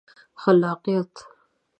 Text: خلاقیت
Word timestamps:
خلاقیت 0.41 1.13